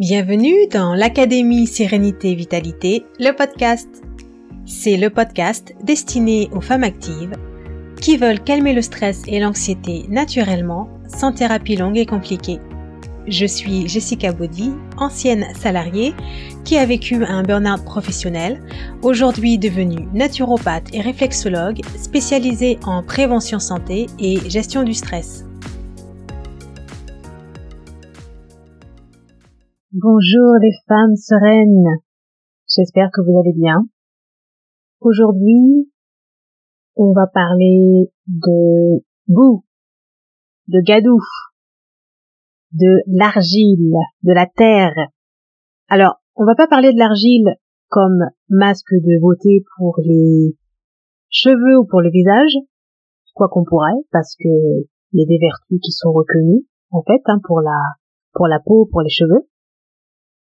[0.00, 3.88] Bienvenue dans l'Académie Sérénité Vitalité, le podcast.
[4.66, 7.36] C'est le podcast destiné aux femmes actives
[8.00, 12.58] qui veulent calmer le stress et l'anxiété naturellement, sans thérapie longue et compliquée.
[13.28, 16.12] Je suis Jessica Baudy, ancienne salariée
[16.64, 18.64] qui a vécu un burn-out professionnel,
[19.02, 25.44] aujourd'hui devenue naturopathe et réflexologue spécialisée en prévention santé et gestion du stress.
[29.96, 32.00] Bonjour les femmes sereines,
[32.66, 33.86] j'espère que vous allez bien.
[34.98, 35.88] Aujourd'hui,
[36.96, 39.64] on va parler de boue,
[40.66, 41.20] de gadou,
[42.72, 43.94] de l'argile,
[44.24, 44.96] de la terre.
[45.86, 47.54] Alors, on va pas parler de l'argile
[47.86, 50.56] comme masque de beauté pour les
[51.28, 52.56] cheveux ou pour le visage,
[53.32, 54.48] quoi qu'on pourrait, parce que
[55.12, 57.78] il y a des vertus qui sont reconnues, en fait, hein, pour la,
[58.32, 59.46] pour la peau, pour les cheveux.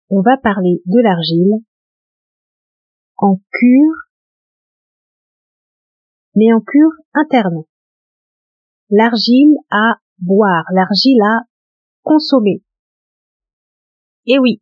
[0.10, 1.64] On va parler de l'argile
[3.18, 3.96] en cure,
[6.36, 7.64] mais en cure interne.
[8.90, 11.46] L'argile à boire, l'argile à
[12.04, 12.64] consommer.
[14.26, 14.62] Et oui,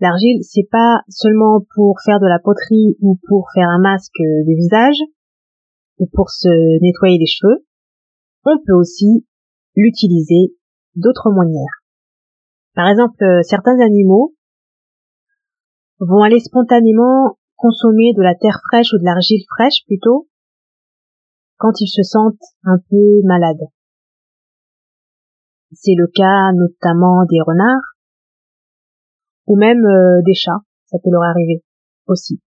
[0.00, 4.56] l'argile, c'est pas seulement pour faire de la poterie ou pour faire un masque de
[4.56, 4.98] visage
[5.98, 6.48] ou pour se
[6.82, 7.66] nettoyer les cheveux.
[8.44, 9.26] On peut aussi
[9.76, 10.56] l'utiliser
[10.96, 11.79] d'autres manières.
[12.74, 14.34] Par exemple, certains animaux
[15.98, 20.28] vont aller spontanément consommer de la terre fraîche ou de l'argile fraîche plutôt
[21.58, 23.68] quand ils se sentent un peu malades.
[25.72, 27.96] C'est le cas notamment des renards
[29.46, 31.62] ou même euh, des chats, ça peut leur arriver
[32.06, 32.40] aussi.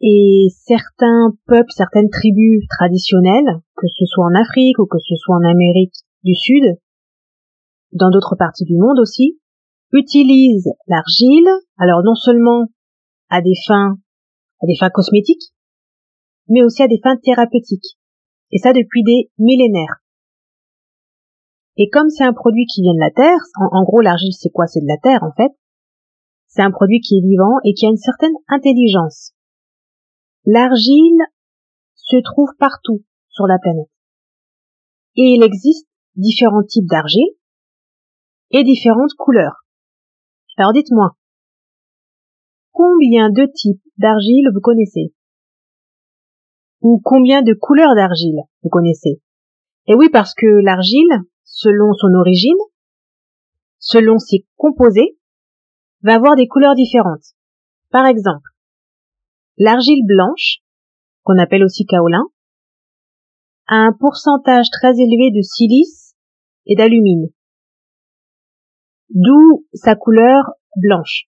[0.00, 5.36] Et certains peuples, certaines tribus traditionnelles, que ce soit en Afrique ou que ce soit
[5.36, 6.78] en Amérique du Sud,
[7.92, 9.38] dans d'autres parties du monde aussi,
[9.92, 12.66] utilisent l'argile, alors non seulement
[13.30, 13.98] à des fins,
[14.62, 15.52] à des fins cosmétiques,
[16.48, 17.96] mais aussi à des fins thérapeutiques.
[18.50, 20.02] Et ça depuis des millénaires.
[21.76, 24.66] Et comme c'est un produit qui vient de la terre, en, gros l'argile c'est quoi?
[24.66, 25.52] C'est de la terre en fait.
[26.48, 29.32] C'est un produit qui est vivant et qui a une certaine intelligence.
[30.44, 31.22] L'argile
[31.94, 33.90] se trouve partout sur la planète.
[35.16, 37.37] Et il existe différents types d'argile
[38.50, 39.64] et différentes couleurs.
[40.56, 41.16] Alors dites-moi,
[42.72, 45.14] combien de types d'argile vous connaissez?
[46.80, 49.20] Ou combien de couleurs d'argile vous connaissez?
[49.86, 52.58] Et oui, parce que l'argile, selon son origine,
[53.78, 55.18] selon ses composés,
[56.02, 57.34] va avoir des couleurs différentes.
[57.90, 58.50] Par exemple,
[59.56, 60.58] l'argile blanche,
[61.24, 62.24] qu'on appelle aussi kaolin,
[63.66, 66.14] a un pourcentage très élevé de silice
[66.66, 67.28] et d'alumine,
[69.10, 70.44] d'où sa couleur
[70.76, 71.24] blanche.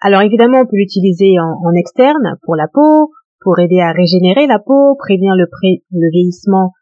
[0.00, 4.58] Alors évidemment, on peut l'utiliser en, externe pour la peau, pour aider à régénérer la
[4.58, 5.46] peau, prévenir le,
[5.90, 6.72] le vieillissement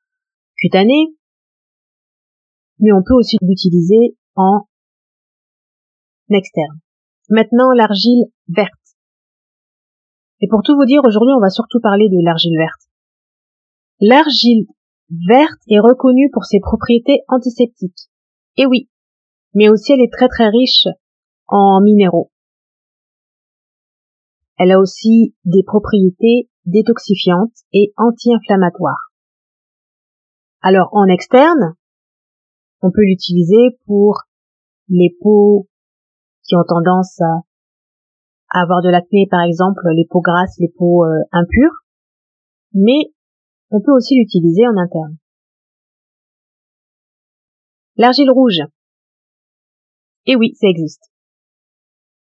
[0.56, 1.08] cutané,
[2.78, 4.66] mais on peut aussi l'utiliser en
[6.30, 6.80] externe.
[7.28, 8.72] Maintenant, l'argile verte.
[10.40, 12.88] Et pour tout vous dire, aujourd'hui, on va surtout parler de l'argile verte.
[14.00, 14.66] L'argile
[15.28, 18.08] verte est reconnue pour ses propriétés antiseptiques.
[18.56, 18.88] Et oui,
[19.54, 20.86] mais aussi elle est très très riche
[21.46, 22.30] en minéraux.
[24.58, 29.10] Elle a aussi des propriétés détoxifiantes et anti-inflammatoires.
[30.62, 31.74] Alors en externe,
[32.82, 34.22] on peut l'utiliser pour
[34.88, 35.68] les peaux
[36.44, 41.22] qui ont tendance à avoir de l'acné par exemple, les peaux grasses, les peaux euh,
[41.32, 41.84] impures,
[42.74, 43.12] mais
[43.70, 45.16] on peut aussi l'utiliser en interne.
[47.96, 48.60] L'argile rouge.
[50.26, 51.02] Et oui, ça existe.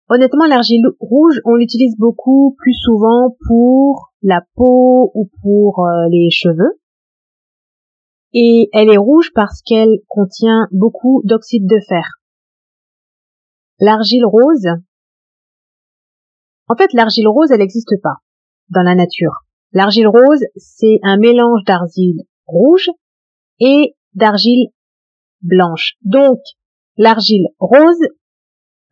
[0.08, 6.30] Honnêtement, l'argile rouge, on l'utilise beaucoup plus souvent pour la peau ou pour euh, les
[6.30, 6.78] cheveux
[8.38, 12.20] et elle est rouge parce qu'elle contient beaucoup d'oxyde de fer.
[13.80, 14.68] L'argile rose,
[16.68, 18.16] en fait l'argile rose elle n'existe pas
[18.68, 19.46] dans la nature.
[19.72, 22.90] L'argile rose c'est un mélange d'argile rouge
[23.58, 24.68] et d'argile
[25.40, 25.94] blanche.
[26.02, 26.38] Donc
[26.96, 28.06] l'argile rose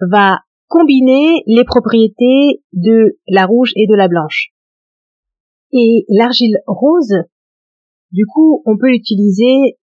[0.01, 4.51] va combiner les propriétés de la rouge et de la blanche.
[5.73, 7.15] Et l'argile rose
[8.15, 9.77] du coup, on peut l'utiliser.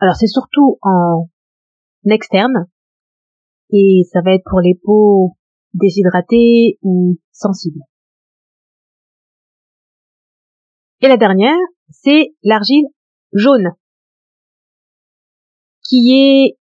[0.00, 1.28] Alors c'est surtout en
[2.06, 2.66] externe
[3.70, 5.36] et ça va être pour les peaux
[5.74, 7.80] déshydratées ou sensibles.
[11.02, 11.58] Et la dernière,
[11.90, 12.86] c'est l'argile
[13.34, 13.72] jaune
[15.84, 16.58] qui est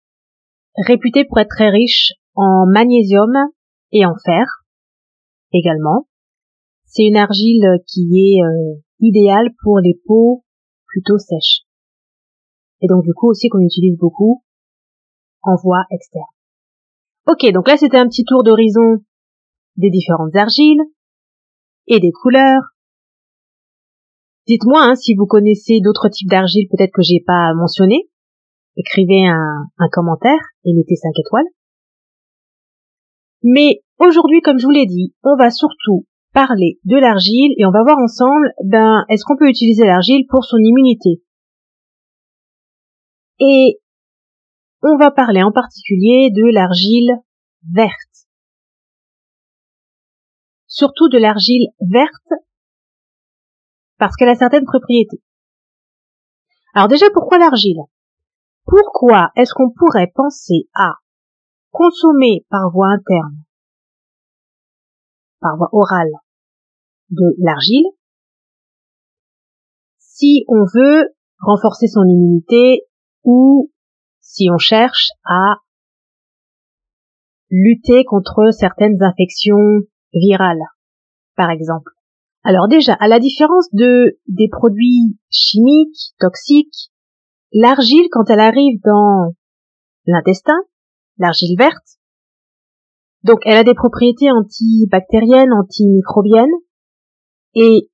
[0.87, 3.33] réputée pour être très riche en magnésium
[3.93, 4.45] et en fer
[5.53, 6.09] également.
[6.85, 10.45] C'est une argile qui est euh, idéale pour les peaux
[10.87, 11.63] plutôt sèches.
[12.81, 14.43] Et donc du coup aussi qu'on utilise beaucoup
[15.43, 16.25] en voie externe.
[17.27, 19.05] Ok, donc là c'était un petit tour d'horizon
[19.77, 20.81] des différentes argiles
[21.87, 22.63] et des couleurs.
[24.47, 28.09] Dites-moi hein, si vous connaissez d'autres types d'argiles peut-être que j'ai pas mentionné.
[28.79, 31.47] Écrivez un, commentaire et mettez 5 étoiles.
[33.43, 37.73] Mais aujourd'hui, comme je vous l'ai dit, on va surtout parler de l'argile et on
[37.73, 41.21] va voir ensemble, ben, est-ce qu'on peut utiliser l'argile pour son immunité?
[43.41, 43.81] Et
[44.83, 47.17] on va parler en particulier de l'argile
[47.73, 48.29] verte.
[50.69, 52.33] Surtout de l'argile verte
[53.99, 55.21] parce qu'elle a certaines propriétés.
[56.75, 57.79] Alors déjà, pourquoi l'argile?
[58.69, 60.97] Pourquoi est-ce qu'on pourrait penser à
[61.71, 63.43] consommer par voie interne,
[65.41, 66.13] par voie orale,
[67.11, 67.87] de l'argile,
[69.97, 72.83] si on veut renforcer son immunité
[73.25, 73.73] ou
[74.21, 75.63] si on cherche à
[77.49, 79.81] lutter contre certaines infections
[80.13, 80.61] virales,
[81.37, 81.93] par exemple?
[82.45, 86.91] Alors déjà, à la différence de des produits chimiques, toxiques,
[87.53, 89.35] l'argile, quand elle arrive dans
[90.07, 90.59] l'intestin,
[91.19, 91.99] l'argile verte,
[93.25, 96.55] donc elle a des propriétés antibactériennes, antimicrobiennes,
[97.55, 97.91] et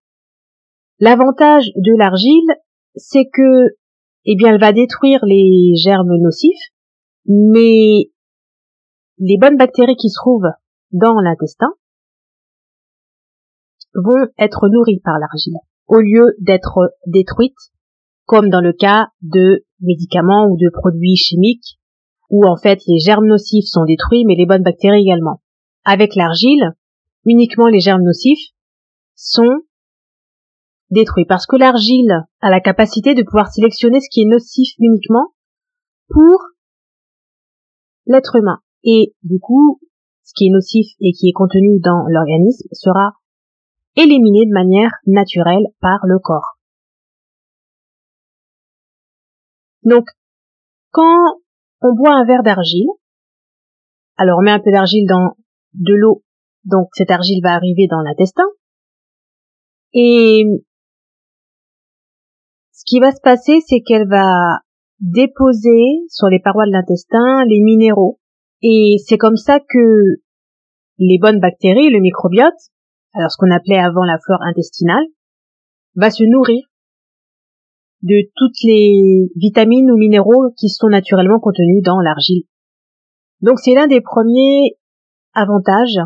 [0.99, 2.55] l'avantage de l'argile,
[2.95, 3.77] c'est que,
[4.27, 6.71] eh bien, elle va détruire les germes nocifs,
[7.27, 8.11] mais
[9.19, 10.53] les bonnes bactéries qui se trouvent
[10.93, 11.73] dans l'intestin
[13.95, 15.57] vont être nourries par l'argile,
[15.87, 17.73] au lieu d'être détruites,
[18.27, 21.79] comme dans le cas de médicaments ou de produits chimiques,
[22.31, 25.41] où en fait les germes nocifs sont détruits, mais les bonnes bactéries également.
[25.85, 26.73] Avec l'argile,
[27.25, 28.53] uniquement les germes nocifs
[29.15, 29.63] sont
[30.91, 35.35] détruits parce que l'argile a la capacité de pouvoir sélectionner ce qui est nocif uniquement
[36.09, 36.41] pour
[38.07, 38.59] l'être humain.
[38.85, 39.81] Et du coup,
[40.25, 43.13] ce qui est nocif et qui est contenu dans l'organisme sera
[43.97, 46.54] éliminé de manière naturelle par le corps.
[49.85, 50.05] Donc,
[50.91, 51.41] quand
[51.83, 52.89] on boit un verre d'argile,
[54.17, 55.37] alors on met un peu d'argile dans
[55.75, 56.23] de l'eau,
[56.65, 58.45] donc cette argile va arriver dans l'intestin,
[59.93, 60.45] et
[62.73, 64.59] ce qui va se passer, c'est qu'elle va
[65.01, 68.19] déposer sur les parois de l'intestin les minéraux.
[68.63, 70.21] Et c'est comme ça que
[70.99, 72.55] les bonnes bactéries, le microbiote,
[73.13, 75.05] alors ce qu'on appelait avant la flore intestinale,
[75.95, 76.65] va se nourrir
[78.05, 82.45] de toutes les vitamines ou minéraux qui sont naturellement contenus dans l'argile.
[83.41, 84.77] Donc c'est l'un des premiers
[85.33, 85.99] avantages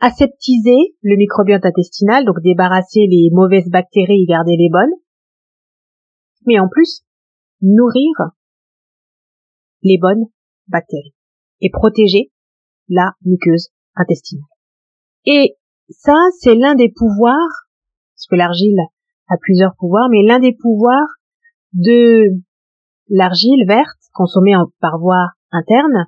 [0.00, 4.92] aseptiser le microbiote intestinal, donc débarrasser les mauvaises bactéries et garder les bonnes,
[6.46, 7.02] mais en plus
[7.60, 8.12] nourrir
[9.82, 10.26] les bonnes
[10.68, 11.14] bactéries
[11.60, 12.32] et protéger
[12.88, 14.48] la muqueuse intestinale.
[15.26, 15.56] Et
[15.90, 17.68] ça, c'est l'un des pouvoirs,
[18.14, 18.80] parce que l'argile
[19.28, 21.08] a plusieurs pouvoirs, mais l'un des pouvoirs
[21.72, 22.42] de
[23.08, 26.06] l'argile verte consommée par voie interne,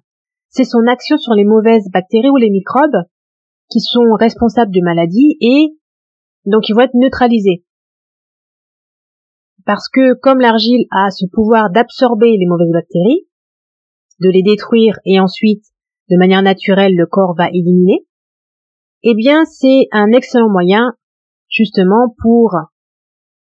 [0.48, 3.04] c'est son action sur les mauvaises bactéries ou les microbes
[3.70, 5.76] qui sont responsables de maladies et
[6.46, 7.64] donc ils vont être neutralisés.
[9.66, 13.28] Parce que comme l'argile a ce pouvoir d'absorber les mauvaises bactéries,
[14.20, 15.64] de les détruire et ensuite
[16.08, 18.06] de manière naturelle le corps va éliminer,
[19.02, 20.94] eh bien c'est un excellent moyen
[21.50, 22.56] justement pour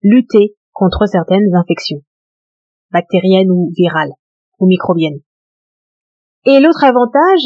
[0.02, 2.02] lutter contre certaines infections
[2.92, 4.14] bactériennes ou virales
[4.60, 5.20] ou microbiennes.
[6.46, 7.42] Et l'autre avantage,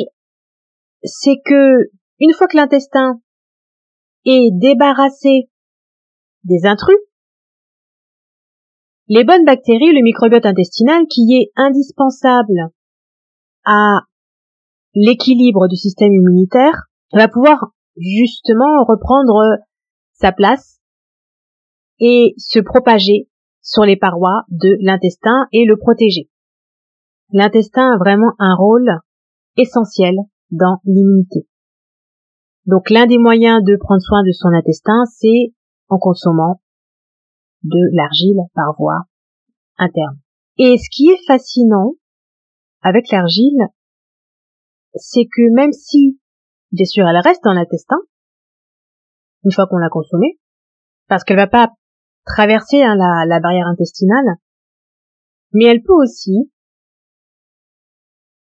[1.04, 3.20] c'est que une fois que l'intestin
[4.26, 5.50] est débarrassé
[6.44, 6.98] des intrus,
[9.08, 12.72] les bonnes bactéries, le microbiote intestinal qui est indispensable
[13.66, 14.02] à
[14.94, 19.58] l'équilibre du système immunitaire, va pouvoir justement reprendre
[20.14, 20.80] sa place
[22.06, 23.30] et se propager
[23.62, 26.30] sur les parois de l'intestin et le protéger.
[27.32, 29.00] L'intestin a vraiment un rôle
[29.56, 30.16] essentiel
[30.52, 31.48] dans l'immunité.
[32.66, 35.54] Donc l'un des moyens de prendre soin de son intestin, c'est
[35.88, 36.62] en consommant
[37.64, 39.04] de l'argile par voie
[39.78, 40.20] interne.
[40.58, 41.94] Et ce qui est fascinant
[42.82, 43.60] avec l'argile,
[44.96, 46.20] c'est que même si,
[46.74, 47.98] bien sûr, elle reste dans l'intestin,
[49.46, 50.38] une fois qu'on l'a consommée,
[51.08, 51.72] parce qu'elle va pas
[52.26, 54.38] traverser hein, la, la barrière intestinale,
[55.54, 56.52] mais elle peut aussi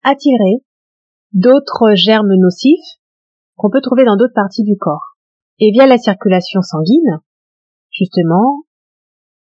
[0.02, 0.64] attirer
[1.32, 3.00] d'autres germes nocifs
[3.56, 5.16] qu'on peut trouver dans d'autres parties du corps.
[5.58, 7.20] Et via la circulation sanguine,
[7.90, 8.64] justement,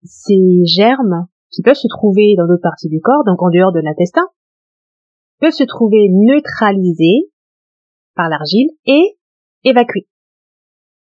[0.02, 3.80] ces germes qui peuvent se trouver dans d'autres parties du corps, donc en dehors de
[3.80, 4.26] l'intestin,
[5.40, 7.30] peuvent se trouver neutralisés
[8.14, 9.18] par l'argile et
[9.64, 10.08] évacués.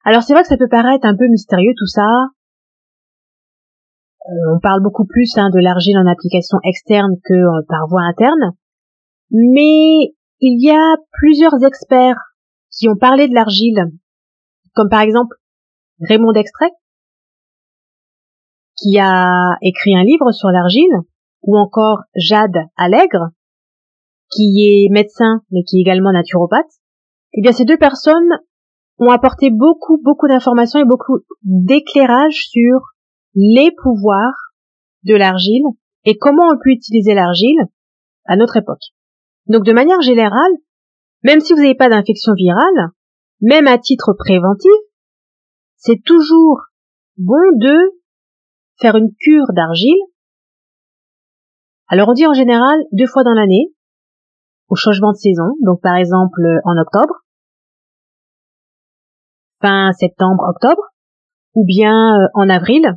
[0.04, 2.08] Alors c'est vrai que ça peut paraître un peu mystérieux tout ça.
[4.28, 8.02] Euh, on parle beaucoup plus hein, de l'argile en application externe que euh, par voie
[8.02, 8.56] interne,
[9.32, 12.20] mais il y a plusieurs experts
[12.72, 13.92] qui ont parlé de l'argile,
[14.74, 15.36] comme par exemple
[16.02, 16.72] Raymond Dextrait,
[18.78, 20.94] qui a écrit un livre sur l'argile,
[21.44, 23.30] ou encore Jade Allègre,
[24.30, 26.66] qui est médecin mais qui est également naturopathe.
[27.34, 28.30] Eh bien, ces deux personnes
[29.00, 32.82] ont apporté beaucoup, beaucoup d'informations et beaucoup d'éclairage sur
[33.38, 34.54] les pouvoirs
[35.04, 35.64] de l'argile
[36.06, 37.60] et comment on peut utiliser l'argile
[38.26, 38.82] à notre époque.
[39.46, 40.52] Donc, de manière générale,
[41.24, 42.92] même si vous n'avez pas d'infection virale,
[43.40, 44.72] même à titre préventif,
[45.76, 46.64] c'est toujours
[47.18, 47.78] bon de
[48.80, 50.02] faire une cure d'argile.
[51.88, 53.74] Alors on dit en général deux fois dans l'année,
[54.68, 57.24] au changement de saison, donc par exemple en octobre,
[59.62, 60.82] fin septembre, octobre,
[61.54, 62.94] ou bien euh, en avril.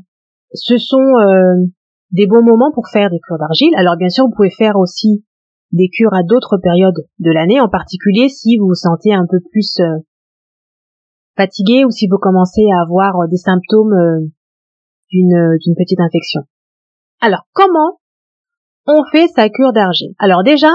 [0.52, 1.66] Ce sont euh,
[2.10, 3.72] des bons moments pour faire des cures d'argile.
[3.76, 5.24] Alors bien sûr, vous pouvez faire aussi
[5.72, 9.38] des cures à d'autres périodes de l'année, en particulier si vous vous sentez un peu
[9.50, 9.98] plus euh,
[11.36, 14.30] fatigué ou si vous commencez à avoir des symptômes
[15.10, 16.42] d'une d'une petite infection.
[17.20, 18.00] Alors, comment
[18.86, 20.14] on fait sa cure d'argile?
[20.18, 20.72] Alors déjà,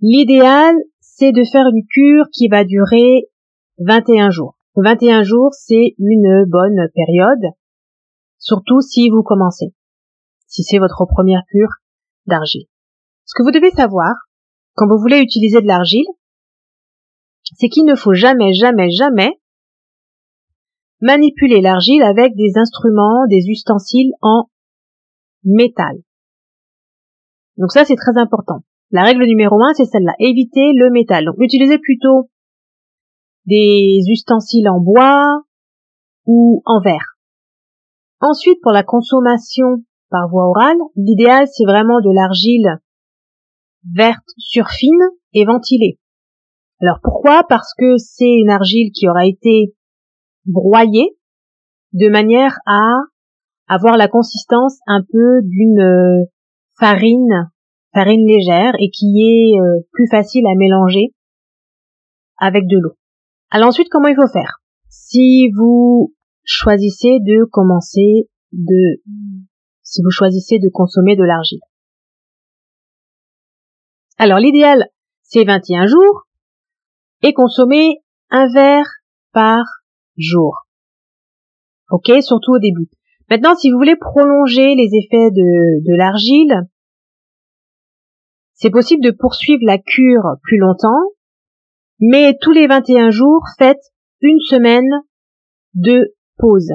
[0.00, 3.28] l'idéal, c'est de faire une cure qui va durer
[3.78, 4.56] 21 jours.
[4.76, 7.52] 21 jours, c'est une bonne période,
[8.42, 9.72] surtout si vous commencez,
[10.46, 11.70] si c'est votre première cure
[12.26, 12.66] d'argile.
[13.24, 14.12] Ce que vous devez savoir,
[14.74, 16.06] quand vous voulez utiliser de l'argile,
[17.44, 19.40] c'est qu'il ne faut jamais, jamais, jamais
[21.00, 24.48] manipuler l'argile avec des instruments, des ustensiles en
[25.44, 25.96] métal.
[27.56, 28.60] Donc ça, c'est très important.
[28.90, 30.14] La règle numéro un, c'est celle-là.
[30.18, 31.24] Éviter le métal.
[31.24, 32.30] Donc utilisez plutôt
[33.46, 35.42] des ustensiles en bois
[36.26, 37.11] ou en verre.
[38.22, 42.78] Ensuite, pour la consommation par voie orale, l'idéal, c'est vraiment de l'argile
[43.92, 45.98] verte surfine et ventilée.
[46.80, 47.42] Alors pourquoi?
[47.48, 49.74] Parce que c'est une argile qui aura été
[50.46, 51.16] broyée
[51.92, 52.94] de manière à
[53.66, 56.24] avoir la consistance un peu d'une euh,
[56.78, 57.50] farine,
[57.92, 61.12] farine légère et qui est euh, plus facile à mélanger
[62.38, 62.92] avec de l'eau.
[63.50, 64.60] Alors ensuite, comment il faut faire?
[64.88, 69.00] Si vous choisissez de commencer de,
[69.82, 71.60] si vous choisissez de consommer de l'argile.
[74.18, 74.86] Alors l'idéal,
[75.22, 76.22] c'est 21 jours
[77.22, 78.88] et consommer un verre
[79.32, 79.64] par
[80.16, 80.66] jour.
[81.90, 82.88] Ok, surtout au début.
[83.30, 86.68] Maintenant, si vous voulez prolonger les effets de, de l'argile,
[88.54, 91.02] c'est possible de poursuivre la cure plus longtemps,
[91.98, 94.88] mais tous les 21 jours, faites une semaine
[95.74, 96.72] de pause.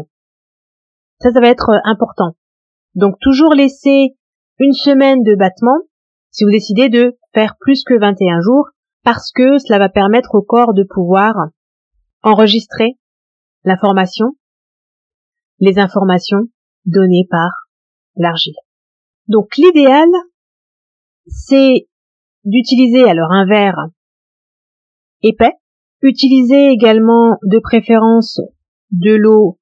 [1.19, 2.35] Ça, ça va être important.
[2.95, 4.15] Donc toujours laisser
[4.59, 5.77] une semaine de battement
[6.31, 8.69] si vous décidez de faire plus que 21 jours
[9.03, 11.35] parce que cela va permettre au corps de pouvoir
[12.23, 12.97] enregistrer
[13.63, 14.37] l'information,
[15.59, 16.47] les informations
[16.85, 17.49] données par
[18.15, 18.55] l'argile.
[19.27, 20.07] Donc l'idéal,
[21.27, 21.87] c'est
[22.45, 23.87] d'utiliser alors un verre
[25.21, 25.53] épais,
[26.01, 28.39] utiliser également de préférence
[28.91, 29.59] de l'eau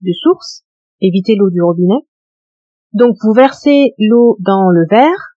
[0.00, 0.64] de source,
[1.00, 2.06] éviter l'eau du robinet.
[2.92, 5.36] Donc vous versez l'eau dans le verre.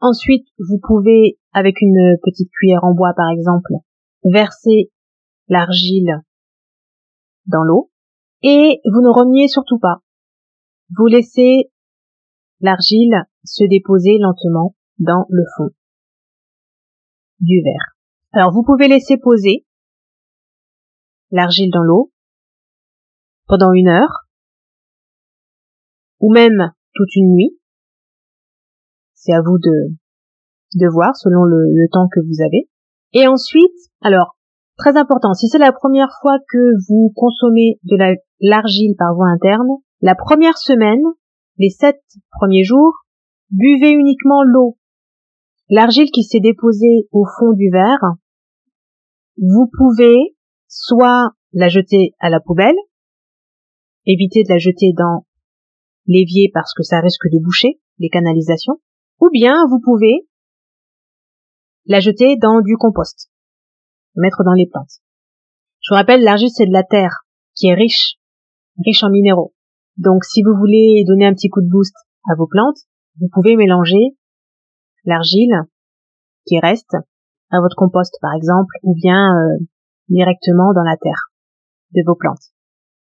[0.00, 3.72] Ensuite, vous pouvez, avec une petite cuillère en bois par exemple,
[4.24, 4.90] verser
[5.48, 6.22] l'argile
[7.46, 7.90] dans l'eau
[8.42, 9.98] et vous ne remuez surtout pas.
[10.96, 11.70] Vous laissez
[12.60, 15.70] l'argile se déposer lentement dans le fond
[17.40, 17.96] du verre.
[18.32, 19.64] Alors vous pouvez laisser poser
[21.34, 22.12] l'argile dans l'eau
[23.46, 24.26] pendant une heure
[26.20, 27.58] ou même toute une nuit.
[29.14, 29.94] C'est à vous de,
[30.74, 32.68] de voir selon le, le temps que vous avez.
[33.12, 34.36] Et ensuite, alors
[34.76, 37.96] Très important, si c'est la première fois que vous consommez de
[38.40, 39.68] l'argile par voie interne,
[40.00, 41.02] la première semaine,
[41.58, 43.04] les sept premiers jours,
[43.50, 44.76] buvez uniquement l'eau.
[45.70, 48.14] L'argile qui s'est déposée au fond du verre,
[49.38, 50.33] vous pouvez
[50.68, 52.76] soit la jeter à la poubelle,
[54.06, 55.26] éviter de la jeter dans
[56.06, 58.80] l'évier parce que ça risque de boucher les canalisations,
[59.20, 60.26] Ou bien vous pouvez
[61.86, 63.30] la jeter dans du compost,
[64.16, 65.00] mettre dans les plantes.
[65.82, 68.16] Je vous rappelle, l'argile c'est de la terre qui est riche,
[68.84, 69.54] riche en minéraux.
[69.96, 71.94] Donc si vous voulez donner un petit coup de boost
[72.28, 72.78] à vos plantes,
[73.20, 74.16] vous pouvez mélanger
[75.04, 75.54] l'argile
[76.46, 76.96] qui reste
[77.50, 79.64] à votre compost par exemple, ou bien euh,
[80.08, 81.30] directement dans la terre
[81.94, 82.52] de vos plantes.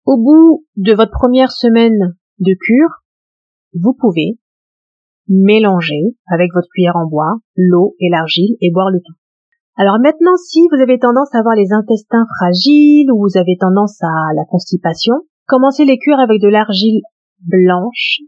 [0.05, 3.03] Au bout de votre première semaine de cure,
[3.73, 4.39] vous pouvez
[5.27, 9.13] mélanger avec votre cuillère en bois l'eau et l'argile et boire le tout.
[9.75, 14.01] Alors maintenant, si vous avez tendance à avoir les intestins fragiles ou vous avez tendance
[14.01, 15.13] à la constipation,
[15.45, 17.01] commencez les cures avec de l'argile
[17.39, 18.21] blanche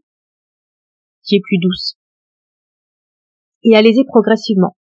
[1.23, 1.97] qui est plus douce.
[3.63, 4.75] Et allez-y progressivement.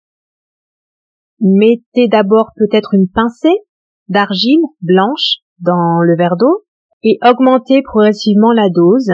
[1.40, 3.54] Mettez d'abord peut-être une pincée
[4.08, 6.64] d'argile blanche dans le verre d'eau
[7.02, 9.12] et augmentez progressivement la dose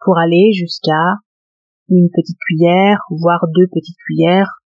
[0.00, 1.16] pour aller jusqu'à
[1.88, 4.60] une petite cuillère, voire deux petites cuillères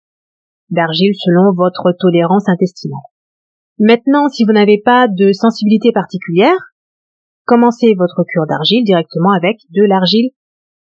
[0.71, 3.01] d'argile selon votre tolérance intestinale.
[3.79, 6.57] Maintenant, si vous n'avez pas de sensibilité particulière,
[7.45, 10.31] commencez votre cure d'argile directement avec de l'argile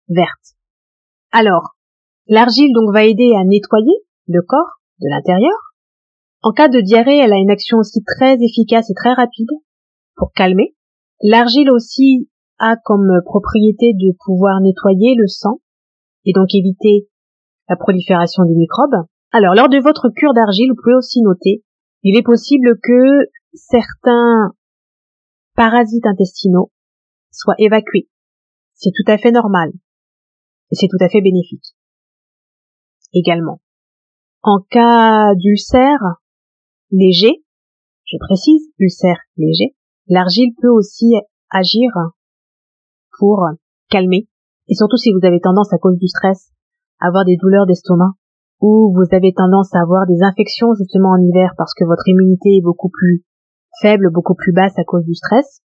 [0.08, 0.56] verte.
[1.32, 1.76] Alors,
[2.28, 3.94] l'argile donc va aider à nettoyer
[4.28, 5.69] le corps de l'intérieur.
[6.42, 9.50] En cas de diarrhée, elle a une action aussi très efficace et très rapide
[10.16, 10.76] pour calmer.
[11.22, 12.30] L'argile aussi
[12.60, 15.60] a comme propriété de pouvoir nettoyer le sang
[16.26, 17.10] et donc éviter
[17.68, 19.06] la prolifération des microbes.
[19.32, 21.64] Alors, lors de votre cure d'argile, vous pouvez aussi noter,
[22.04, 24.54] il est possible que certains
[25.56, 26.72] parasites intestinaux
[27.32, 28.08] soient évacués.
[28.74, 29.72] C'est tout à fait normal.
[30.72, 31.76] Et c'est tout à fait bénéfique.
[33.14, 33.60] Également.
[34.42, 36.00] En cas d'ulcère
[36.92, 37.44] léger,
[38.06, 39.76] je précise, ulcère léger,
[40.08, 41.14] l'argile peut aussi
[41.50, 41.92] agir
[43.18, 43.46] pour
[43.90, 44.28] calmer
[44.68, 46.52] et surtout si vous avez tendance à cause du stress
[47.00, 48.14] à avoir des douleurs d'estomac
[48.62, 52.58] ou vous avez tendance à avoir des infections justement en hiver parce que votre immunité
[52.58, 53.24] est beaucoup plus
[53.82, 55.62] faible, beaucoup plus basse à cause du stress,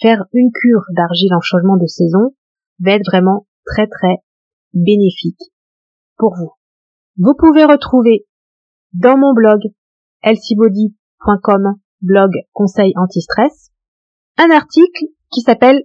[0.00, 2.34] faire une cure d'argile en changement de saison
[2.80, 4.16] va être vraiment très très
[4.72, 5.40] bénéfique
[6.16, 6.52] pour vous.
[7.16, 8.26] Vous pouvez retrouver
[8.92, 9.60] dans mon blog
[10.24, 13.70] healthybody.com blog conseil anti-stress
[14.36, 15.84] un article qui s'appelle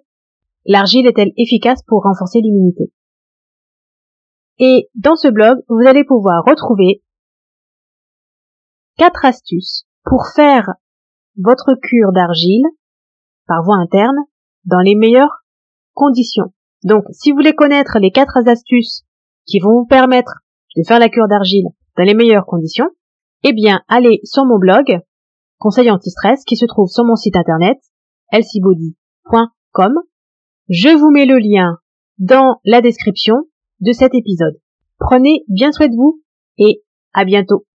[0.65, 2.91] L'argile est-elle efficace pour renforcer l'immunité?
[4.60, 7.02] Et dans ce blog, vous allez pouvoir retrouver
[8.97, 10.73] quatre astuces pour faire
[11.38, 12.65] votre cure d'argile
[13.47, 14.17] par voie interne
[14.65, 15.43] dans les meilleures
[15.93, 16.54] conditions.
[16.84, 19.06] Donc, si vous voulez connaître les quatre astuces
[19.45, 20.41] qui vont vous permettre
[20.75, 22.89] de faire la cure d'argile dans les meilleures conditions,
[23.43, 24.99] eh bien, allez sur mon blog,
[25.58, 27.78] conseil anti-stress, qui se trouve sur mon site internet,
[28.32, 29.93] lcbody.com
[30.69, 31.78] je vous mets le lien
[32.19, 33.36] dans la description
[33.80, 34.60] de cet épisode.
[34.99, 36.21] Prenez bien soin de vous
[36.60, 37.65] et à bientôt.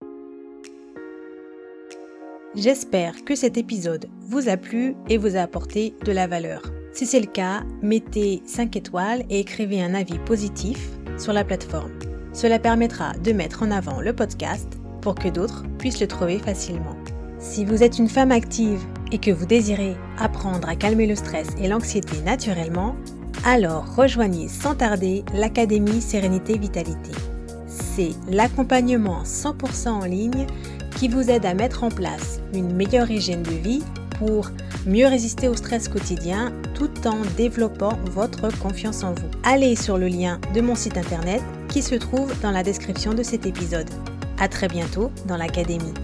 [2.55, 6.63] J'espère que cet épisode vous a plu et vous a apporté de la valeur.
[6.93, 11.99] Si c'est le cas, mettez 5 étoiles et écrivez un avis positif sur la plateforme.
[12.33, 16.97] Cela permettra de mettre en avant le podcast pour que d'autres puissent le trouver facilement.
[17.39, 18.81] Si vous êtes une femme active
[19.13, 22.97] et que vous désirez apprendre à calmer le stress et l'anxiété naturellement,
[23.45, 27.11] alors rejoignez sans tarder l'Académie Sérénité Vitalité.
[27.67, 30.47] C'est l'accompagnement 100% en ligne
[30.97, 33.83] qui vous aide à mettre en place une meilleure hygiène de vie
[34.19, 34.51] pour
[34.87, 39.29] mieux résister au stress quotidien tout en développant votre confiance en vous.
[39.43, 43.23] Allez sur le lien de mon site internet qui se trouve dans la description de
[43.23, 43.91] cet épisode.
[44.39, 45.95] À très bientôt dans l'Académie.